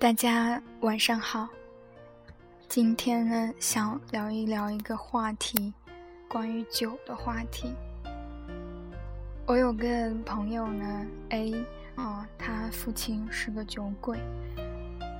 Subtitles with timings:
[0.00, 1.48] 大家晚上好。
[2.68, 5.74] 今天呢，想聊一聊一个话题，
[6.28, 7.74] 关于酒的话题。
[9.44, 11.52] 我有个朋友呢，A
[11.96, 14.20] 啊，他父亲是个酒鬼，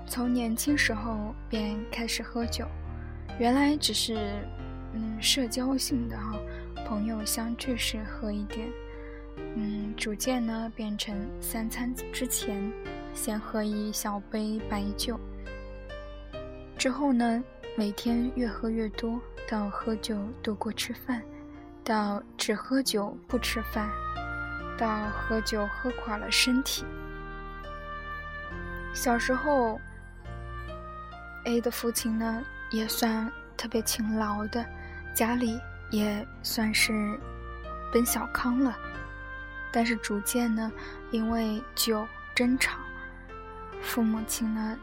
[0.07, 2.65] 从年轻时候便开始喝酒。
[3.41, 4.15] 原来只是
[4.93, 6.39] 嗯社交性的哈，
[6.87, 8.69] 朋友相聚时喝一点，
[9.57, 12.73] 嗯，逐渐呢变成三餐之前。
[13.19, 15.19] 先喝一小杯白酒，
[16.79, 17.43] 之后呢，
[17.77, 21.21] 每天越喝越多，到喝酒多过吃饭，
[21.83, 23.91] 到只喝酒不吃饭，
[24.79, 26.85] 到喝酒喝垮了身体。
[28.95, 29.81] 小时候
[31.45, 32.41] ，A 的父亲呢
[32.71, 34.65] 也算特别勤劳的，
[35.13, 37.19] 家里也算是
[37.93, 38.79] 奔小康了，
[39.73, 40.71] 但是逐渐呢，
[41.11, 42.79] 因为酒争吵。
[43.81, 44.79] 父母亲呢，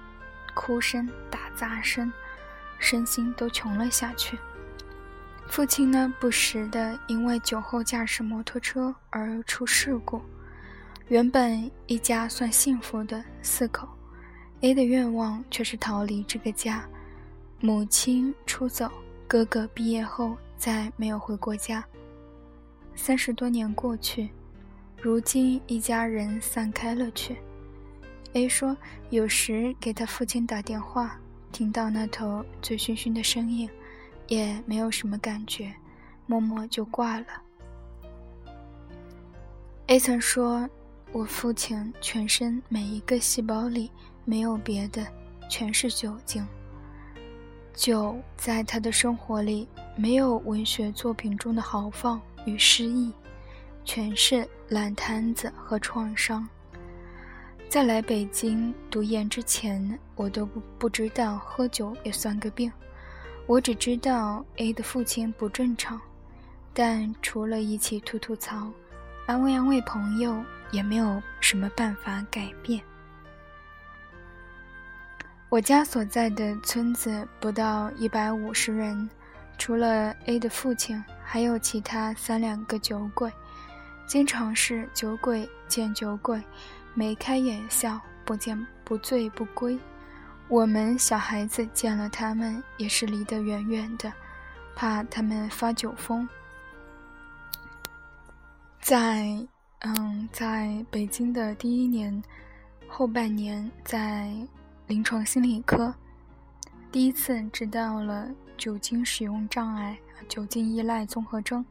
[0.54, 2.12] 哭声、打杂声，
[2.80, 4.38] 身心都穷了下去。
[5.48, 10.22] 父亲呢，不时的因为酒后驾驶摩托车而出事故。
[11.08, 13.88] 原本一家算幸福的四口
[14.62, 16.84] ，A 的愿望却是逃离这个家。
[17.60, 18.92] 母亲出走，
[19.28, 21.86] 哥哥毕业后再没有回过家。
[22.96, 24.32] 三十多年过去，
[25.00, 27.38] 如今一家人散开了去。
[28.36, 28.76] A 说
[29.12, 31.18] ：“有时给他父亲打电话，
[31.54, 33.70] 听到那头醉醺醺的声音，
[34.28, 35.74] 也没有什么感觉，
[36.26, 37.26] 默默就挂了。
[39.88, 40.70] ”A 曾说
[41.14, 43.90] ：“我父亲全身每一个细胞里
[44.26, 45.08] 没有别的，
[45.50, 46.46] 全是酒精。
[47.74, 53.14] 酒在他的生活里没有文学作品中的豪放与诗意，
[53.86, 56.46] 全是烂摊子和创伤。”
[57.68, 62.72] 在来北京读研之前，我都不不知道喝酒也算个病。
[63.48, 66.00] 我只知道 A 的父亲不正常，
[66.74, 68.72] 但除了一起吐吐槽、
[69.26, 72.82] 安慰安慰朋友，也没有什么办法改变。
[75.50, 79.10] 我家所在的村子不到一百五十人，
[79.58, 83.30] 除了 A 的父亲，还有其他三两个酒鬼，
[84.08, 86.42] 经常是酒鬼见酒鬼。
[86.96, 89.78] 眉开眼笑，不见不醉不归。
[90.48, 94.12] 我们小孩子见了他们，也是离得远远的，
[94.76, 96.28] 怕他们发酒疯。
[98.80, 99.28] 在
[99.80, 102.24] 嗯，在北京的第一年
[102.88, 104.32] 后半年，在
[104.88, 105.94] 临床心理科，
[106.92, 109.98] 第一次知道了酒精使用障碍、
[110.30, 111.66] 酒精依赖综合征、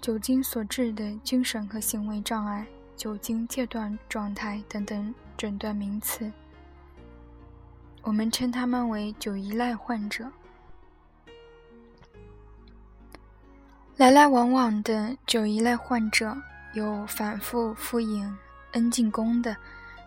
[0.00, 2.66] 酒精所致的精神和行为障碍。
[2.98, 6.32] 酒精戒断状态等等诊断名词，
[8.02, 10.28] 我们称他们为酒依赖患者。
[13.96, 16.36] 来来往往的酒依赖患者，
[16.74, 18.36] 有反复复饮
[18.72, 19.56] 恩进宫的，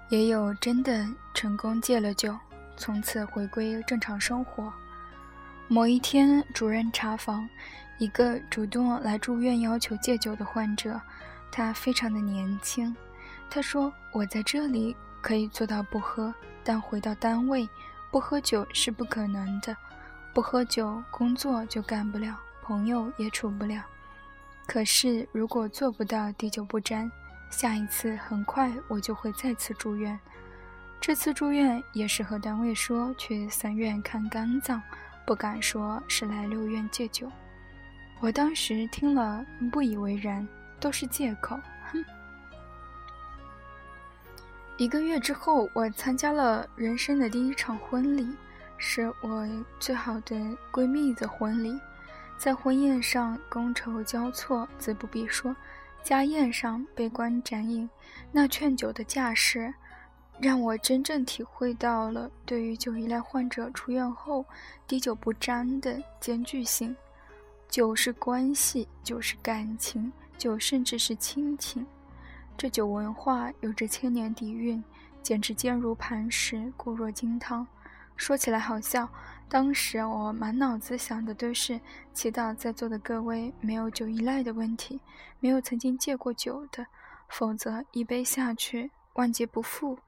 [0.09, 2.37] 也有真的成功戒了酒，
[2.75, 4.71] 从此回归正常生活。
[5.69, 7.47] 某一天，主任查房，
[7.99, 10.99] 一个主动来住院要求戒酒的患者。
[11.51, 12.95] 他非常的年轻，
[13.49, 17.67] 他说：“我在这里可以做到不喝，但回到单位
[18.09, 19.75] 不喝酒是不可能的。
[20.33, 23.83] 不喝酒，工作就干不了，朋友也处不了。
[24.65, 27.11] 可是如果做不到滴酒不沾，
[27.49, 30.17] 下一次很快我就会再次住院。
[31.01, 34.81] 这次住院也是和单位说去三院看肝脏，
[35.27, 37.29] 不敢说是来六院戒酒。
[38.21, 40.47] 我当时听了不以为然。”
[40.81, 41.57] 都是借口，
[41.91, 42.03] 哼！
[44.77, 48.35] 一个月之后，我参加了人生的第一场婚礼，
[48.77, 49.47] 是我
[49.79, 50.35] 最好的
[50.71, 51.79] 闺蜜的婚礼。
[52.35, 55.55] 在婚宴上觥筹交错，自不必说；
[56.03, 57.87] 家宴上悲观展影，
[58.31, 59.71] 那劝酒的架势，
[60.39, 64.43] 让我真正体会到了对于酒依赖患者出院后
[64.87, 66.95] 滴酒不沾的艰巨性。
[67.69, 70.11] 酒是关系，酒是感情。
[70.41, 71.85] 酒甚至是亲情，
[72.57, 74.83] 这酒文化有着千年底蕴，
[75.21, 77.67] 简直坚如磐石，固若金汤。
[78.17, 79.07] 说起来好笑，
[79.47, 81.79] 当时我满脑子想的都是
[82.11, 84.99] 祈祷在座的各位没有酒依赖的问题，
[85.39, 86.87] 没有曾经戒过酒的，
[87.29, 89.99] 否则一杯下去，万劫不复，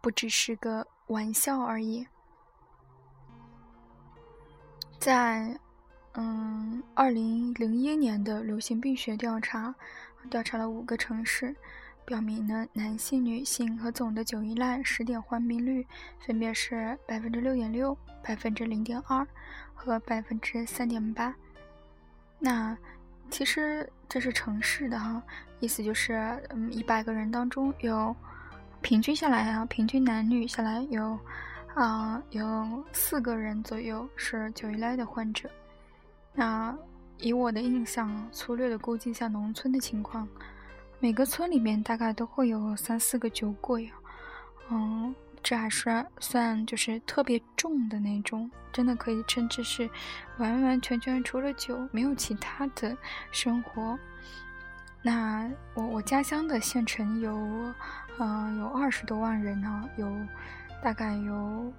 [0.00, 2.08] 不只是个玩笑而已。
[4.98, 5.56] 在。
[6.14, 9.74] 嗯，二零零一年的流行病学调查，
[10.28, 11.56] 调查了五个城市，
[12.04, 15.86] 表明呢，男性、女性和总的酒依赖十点患病率
[16.20, 19.26] 分别是百分之六点六、百分之零点二
[19.74, 21.34] 和百分之三点八。
[22.38, 22.76] 那
[23.30, 25.22] 其实这是城市的哈，
[25.60, 28.14] 意思就是，嗯，一百个人当中有
[28.82, 31.18] 平均下来啊，平均男女下来有
[31.74, 35.48] 啊有四个人左右是酒依赖的患者。
[36.34, 36.76] 那
[37.18, 40.26] 以我的印象，粗略的估计一下农村的情况。
[40.98, 43.90] 每个村里面大概都会有三四个酒鬼，
[44.70, 49.90] 嗯，这还是算就是特别重的那种，真的可以称之是
[50.38, 52.96] 完完全全除了酒没有其他的
[53.32, 53.98] 生活。
[55.02, 57.36] 那我我家乡的县城有，
[58.18, 60.08] 嗯，有二十多万人呢，有
[60.80, 61.72] 大概有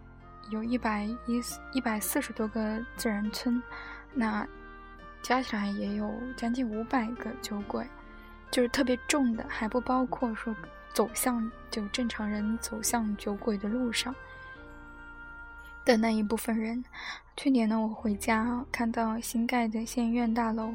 [0.50, 1.42] 有一百一
[1.72, 3.64] 一百四十多个自然村，
[4.14, 4.48] 那
[5.22, 7.86] 加起来也有将近五百个酒鬼。
[8.52, 10.56] 就是特别重的，还不包括说
[10.94, 14.14] 走向就正常人走向酒鬼的路上
[15.84, 16.86] 的那一部分人。
[17.36, 20.72] 去年呢，我回家看到新盖的县医院大楼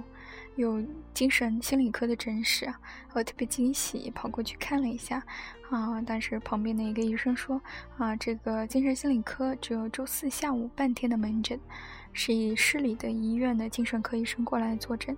[0.56, 2.75] 有精神心理科的诊室，
[3.12, 5.23] 我特别惊喜，跑过去看了一下
[5.70, 6.02] 啊。
[6.05, 7.62] 但是旁边的一个医生说
[7.96, 11.61] 啊，这个精神心理科只有周四下午半天的门诊，
[12.12, 15.16] 是以市里的医院的精神科医生过来坐诊。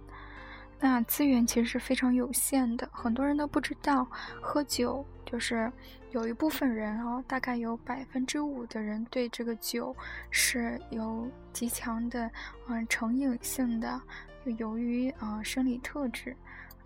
[0.79, 4.07] 那资源其实是非常有限的，很多人都不知道，
[4.41, 5.71] 喝酒就是
[6.11, 9.95] 有一部分人啊，大概有百分之五的人对这个酒
[10.31, 12.31] 是有极强的
[12.67, 14.01] 嗯成瘾性的，
[14.43, 16.35] 就由于啊生理特质，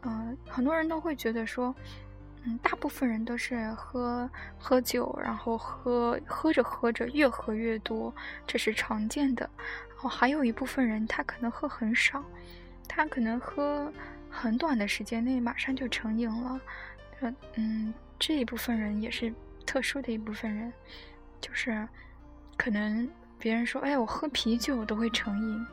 [0.02, 1.72] 嗯，很多人都会觉得说，
[2.44, 8.14] 嗯，大部分人都是喝喝酒，然后喝喝着喝着越喝越多，
[8.46, 9.48] 这是常见的，
[10.02, 12.22] 哦，还有一部分人他可能喝很少。
[12.86, 13.90] 他可能喝
[14.30, 16.60] 很短的时间内马上就成瘾了，
[17.20, 19.32] 呃，嗯，这一部分人也是
[19.66, 20.72] 特殊的一部分人，
[21.40, 21.88] 就是
[22.56, 23.08] 可能
[23.38, 25.66] 别人说，哎，我喝啤酒都会成瘾，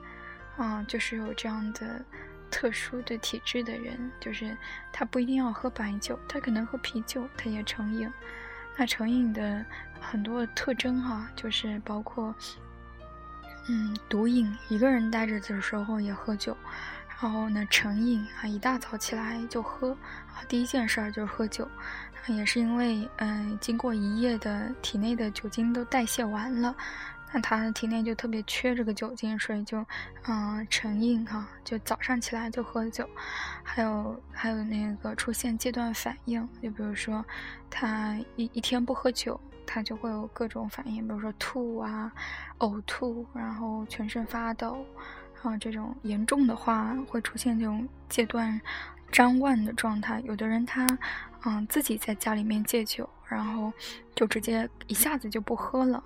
[0.57, 2.03] 啊，就是有这样的
[2.51, 4.55] 特殊的体质的人，就是
[4.91, 8.07] 他不一定要喝白酒，他可能喝啤酒他也成瘾。
[8.77, 9.65] 那成瘾的
[9.99, 12.33] 很多特征哈，就是包括，
[13.67, 16.55] 嗯，毒瘾，一个人待着的时候也喝酒。
[17.21, 19.91] 然后呢，成瘾啊，一大早起来就喝
[20.33, 21.69] 啊，第一件事儿就是喝酒，
[22.27, 26.75] 也是因为嗯，经过一夜的体内的酒精都代谢完了，
[27.33, 29.85] 那他体内就特别缺这个酒精，所以就
[30.27, 33.09] 嗯成瘾哈，就早上起来就喝酒，
[33.63, 37.25] 还有还有那个出现戒断反应，就比如说
[37.69, 42.11] 他一一天不喝酒，他就会有各种反应，比如说吐啊、
[42.59, 44.85] 呕吐，然后全身发抖。
[45.43, 48.61] 然啊，这种严重的话会出现这种戒断、
[49.11, 50.21] 张望的状态。
[50.23, 50.85] 有的人他，
[51.45, 53.73] 嗯，自己在家里面戒酒，然后
[54.13, 56.03] 就直接一下子就不喝了，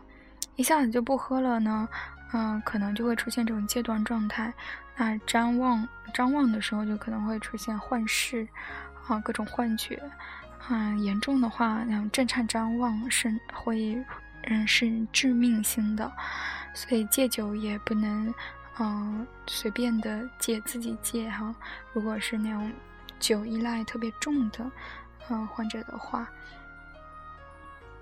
[0.55, 1.87] 一下子就不喝了呢，
[2.33, 4.53] 嗯，可能就会出现这种戒断状态。
[4.95, 8.47] 那张望、张望的时候就可能会出现幻视，
[9.07, 10.01] 啊，各种幻觉。
[10.69, 14.03] 嗯，严重的话，那种震颤张望是会，
[14.43, 16.11] 嗯，是致命性的，
[16.73, 18.33] 所以戒酒也不能。
[18.77, 21.55] 嗯，随便的戒自己戒哈。
[21.93, 22.69] 如果是那种
[23.21, 24.69] 酒依赖特别重的
[25.29, 26.27] 嗯患者的话，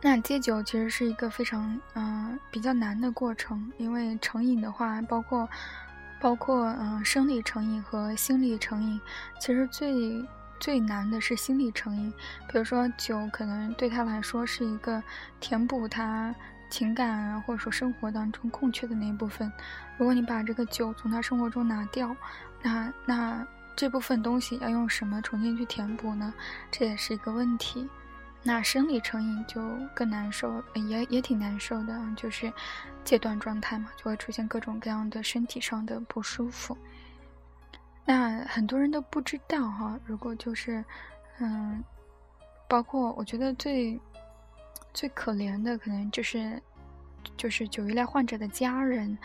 [0.05, 5.48] 那戒酒其实是一个非常嗯比较难的过程，因为成瘾的话，包括
[6.19, 9.00] 包括嗯生理成瘾和心理成瘾，
[9.39, 10.24] 其实最
[10.60, 12.13] 最难的是心理成瘾。
[12.51, 15.01] 比如说酒可能对他来说是一个
[15.39, 16.36] 填补他。
[16.69, 19.51] 情感啊，或者说生活当中空缺的那一部分，
[19.95, 22.15] 如果你把这个酒从他生活中拿掉，
[22.63, 26.33] 那那这部分东西要用什么重新去填补呢？
[26.72, 27.88] 这也是一个问题。
[28.43, 29.62] 那生理成瘾就
[29.95, 32.51] 更难受，也也挺难受的，就是
[33.03, 36.77] 戒断状态嘛，就会出现各种各样的身体上的不舒服。
[38.05, 40.83] 那很多人都不知道哈，如果就是
[41.39, 41.83] 嗯，
[42.67, 44.00] 包括我觉得最。
[44.93, 46.62] 最可怜的可能就是，
[47.35, 49.17] 就是酒依赖患者的家人，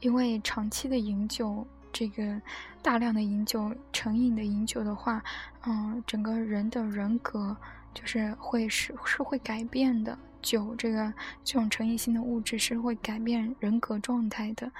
[0.00, 2.42] 因为长期的饮酒，这个
[2.82, 5.22] 大量的饮酒、成瘾的饮酒的话，
[5.64, 7.56] 嗯，整个人的人格
[7.94, 10.18] 就是会是是会改变的。
[10.40, 11.12] 酒这个
[11.44, 14.70] 这种成瘾性的物质是会改变人格状态的，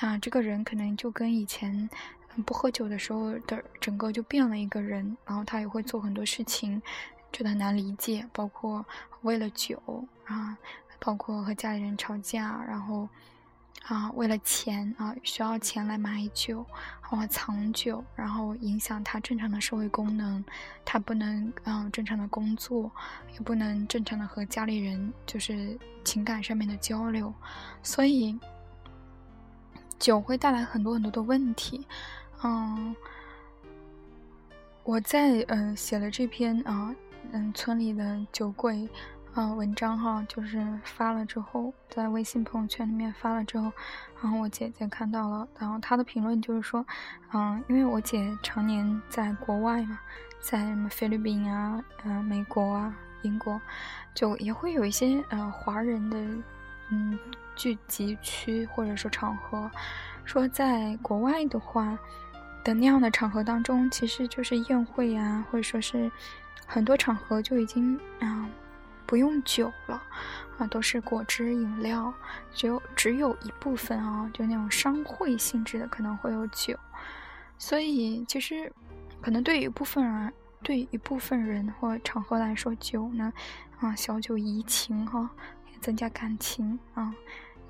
[0.00, 1.88] 那这个人可能就跟以前
[2.44, 6.82] 不喝酒的时候的整个就变了一个人，然后他也会做很多事情。
[7.32, 8.84] 觉得很难理解，包括
[9.22, 9.78] 为了酒
[10.24, 10.56] 啊，
[10.98, 13.06] 包括和家里人吵架，然后
[13.88, 16.66] 啊，为了钱啊，需要钱来买酒，
[17.02, 20.44] 啊，藏酒，然后影响他正常的社会功能，
[20.84, 22.90] 他不能啊正常的工作，
[23.34, 27.32] 也不能正常的和家里人就是情感上面的交流，
[27.80, 28.36] 所以
[30.00, 31.86] 酒会带来很多很多的问题。
[32.42, 32.96] 嗯，
[34.82, 36.92] 我在嗯写了这篇啊
[37.30, 38.88] 嗯村里的酒鬼。
[39.36, 43.70] 啊，文章哈，就是发了之后，在微信朋友圈里面发了之后，
[44.22, 46.82] 然后我姐姐看到了，然后她的评论就是说，
[47.34, 50.00] 嗯，因为我姐常年在国外嘛，
[50.40, 53.60] 在什么菲律宾啊、呃美国啊、英国，
[54.14, 56.16] 就也会有一些呃华人的
[56.88, 57.18] 嗯
[57.54, 59.70] 聚集区或者说场合，
[60.24, 61.98] 说在国外的话
[62.64, 66.10] 的那样的场合当中，其实就是宴会啊，或者说是
[66.64, 68.48] 很多场合就已经啊。
[69.06, 70.02] 不用酒了，
[70.58, 72.12] 啊，都是果汁饮料，
[72.52, 76.76] 只有只有一部分啊，就那种商会性质的可能会有酒，
[77.56, 78.72] 所以其实
[79.20, 80.32] 可能对于一部分人，
[80.62, 83.32] 对于一部分人或场合来说，酒呢，
[83.78, 85.30] 啊，小酒怡情哈，
[85.80, 87.14] 增加感情啊，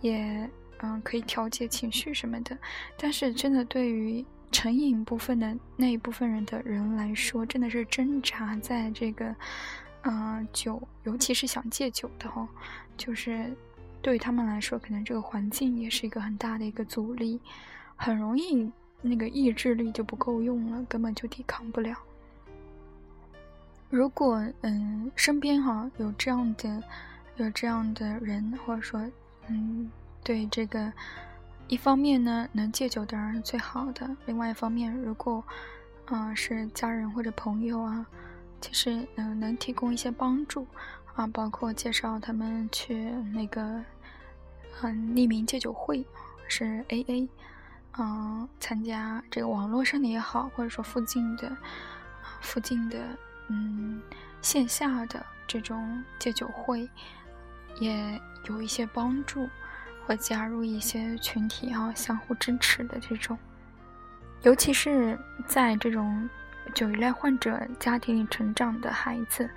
[0.00, 2.56] 也嗯可以调节情绪什么的，
[2.98, 9.34] 但是真的对于成瘾部分的那一部分人的人来说，真的是挣扎在这个。
[10.08, 12.48] 嗯，酒，尤其是想戒酒的哈，
[12.96, 13.52] 就是
[14.00, 17.40] 对于他们来说，可能这个环境也是一个很大的一个阻力，
[17.96, 18.70] 很容易
[19.02, 21.98] 那个意志力就不够用了，根本就抵抗不了。
[23.90, 26.80] 如果嗯身边哈有这样的
[27.34, 29.04] 有这样的人，或者说
[29.48, 29.90] 嗯
[30.22, 30.92] 对这个
[31.66, 35.42] 一方面呢能戒酒当然是最好的，另外一方面如果
[36.06, 38.06] 嗯是家人或者朋友啊。
[38.66, 40.66] 其实，嗯，能提供一些帮助
[41.14, 43.62] 啊，包括介绍他们去那个，
[44.82, 46.04] 嗯，匿名戒酒会，
[46.48, 47.28] 是 AA，
[47.96, 51.56] 嗯，参加这个网络上的也好，或者说附近的，
[52.40, 52.98] 附近的，
[53.46, 54.02] 嗯，
[54.42, 56.90] 线下的这种戒酒会，
[57.78, 59.48] 也有一些帮助，
[60.04, 63.38] 或加入一些群体啊，相互支持的这种，
[64.42, 66.28] 尤其是在这种。
[66.74, 69.48] 酒依赖患者家庭里成长的孩子，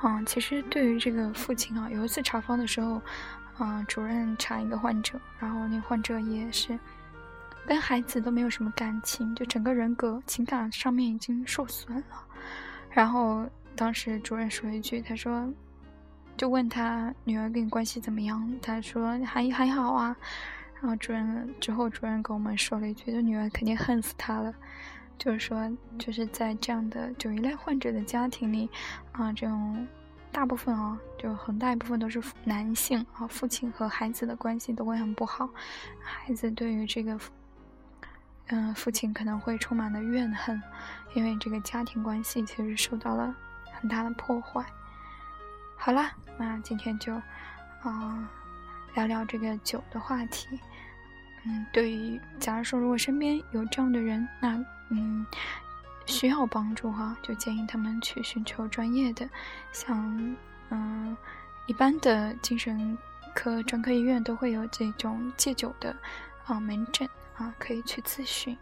[0.00, 3.00] 啊，其实对于这个父亲啊，有一次查房的时候，
[3.58, 6.78] 啊，主任查一个患者，然后那患者也是
[7.66, 12.04] 跟孩子都没有什么感情，就整个人格情感上面已经受损了。
[12.90, 13.44] 然后
[13.74, 15.48] 当时主任说一句，他说，
[16.36, 18.50] 就问他女儿跟你关系怎么样？
[18.62, 20.16] 他说还还好啊。
[20.80, 24.54] 然后主任之后主任跟我们说了一句，这女儿肯定恨死他了。
[25.18, 28.68] 就是说，就是在这样的酒依赖患者的家庭里，
[29.12, 29.86] 啊，这种
[30.32, 35.48] 大部分啊，就很大一部分都是男性啊，父亲和孩子的关系都会很不好，
[36.02, 37.18] 孩子对于这个，
[38.48, 40.60] 嗯，父亲可能会充满了怨恨，
[41.14, 43.34] 因为这个家庭关系其实受到了
[43.72, 44.64] 很大的破坏。
[45.76, 47.14] 好了，那今天就
[47.82, 48.28] 啊
[48.94, 50.58] 聊聊这个酒的话题。
[51.46, 55.26] 嗯，对于假如说如果身边有这样的人，那嗯
[56.06, 59.28] 需要帮助哈，就建议他们去寻求专业的，
[59.72, 60.36] 像
[60.70, 61.16] 嗯
[61.66, 62.96] 一般的精神
[63.34, 65.94] 科专科医院都会有这种戒酒的
[66.46, 68.56] 啊门诊啊，可以去咨询。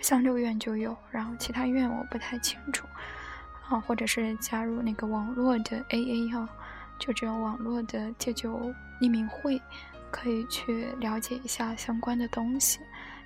[0.00, 2.86] 像六院就有，然后其他院我不太清楚
[3.68, 6.48] 啊，或者是加入那个网络的 AA 哈，
[6.98, 9.60] 就这种网络的戒酒匿名会。
[10.10, 12.80] 可以去了解一下相关的东西，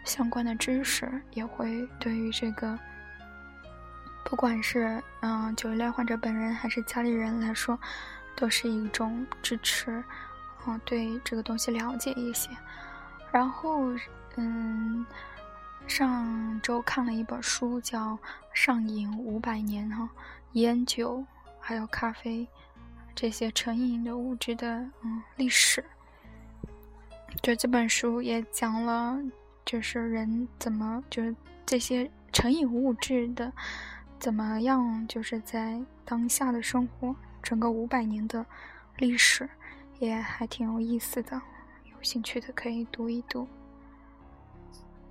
[0.04, 2.78] 相关的知识也会对于这个，
[4.24, 7.78] 不管是嗯酒依赖患者本人还是家里人来说，
[8.34, 10.02] 都是一种支持，
[10.66, 12.50] 嗯，对这个东西了解一些。
[13.30, 13.84] 然后
[14.36, 15.06] 嗯，
[15.86, 18.12] 上周看了一本书，叫
[18.52, 20.08] 《上瘾五百年》哈，
[20.52, 21.24] 烟酒
[21.60, 22.46] 还有咖啡
[23.14, 25.84] 这些成瘾的物质的嗯历史。
[27.42, 29.18] 就这本书也讲了，
[29.64, 33.50] 就是人怎么就是这些成瘾物质的
[34.18, 38.44] 怎么样，就是在当下的生活，整个五百年的
[38.98, 39.48] 历史
[39.98, 41.40] 也还挺有意思的，
[41.84, 43.48] 有兴趣的可以读一读。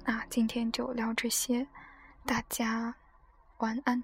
[0.05, 1.67] 那今天就聊这些，
[2.25, 2.93] 大家
[3.57, 4.03] 晚安。